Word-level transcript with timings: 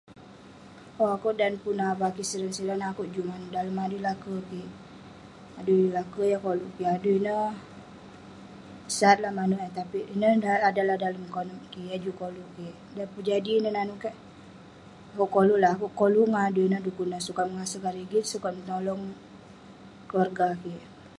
Owk, 1.01 1.11
akouk 1.15 1.35
dan 1.39 1.53
pun 1.63 1.77
avah 1.89 2.09
kik 2.15 2.27
siran 2.29 2.53
siran, 2.57 2.81
akouk 2.89 3.11
juk 3.13 3.27
manouk 3.29 3.53
dalem 3.55 3.77
adui 3.85 4.03
laker 4.07 4.39
kik. 4.49 4.69
Adui 5.59 5.81
laker 5.97 6.23
yah 6.31 6.41
koluk 6.45 6.71
kik. 6.77 6.89
Adui 6.95 7.13
ineh, 7.19 7.43
sat 8.97 9.17
lah 9.23 9.31
manouk 9.37 9.61
eh 9.65 9.71
tapik 9.77 10.05
ineh 10.13 10.31
adalah 10.69 10.95
dalem 11.03 11.25
konep 11.35 11.61
kik, 11.71 11.85
yah 11.89 11.99
juk 12.05 12.17
koluk 12.21 12.49
kik. 12.57 12.75
Dan 12.95 13.07
pun 13.13 13.21
Jadi 13.29 13.53
neh 13.63 13.73
nanouk 13.75 13.99
kek. 14.03 14.15
Akouk 15.13 15.31
koluk 15.35 15.59
lah- 15.63 15.75
akouk 15.75 15.93
koluk 15.99 16.27
ngan 16.31 16.43
adui 16.49 16.65
ineh 16.67 16.81
dekuk 16.85 17.07
neh 17.11 17.21
sukat 17.27 17.45
menghasilkan 17.49 17.93
rigit, 17.99 18.23
sukat 18.33 18.51
menolong 18.57 19.01
keluarga 20.09 20.47
kik. 20.63 20.83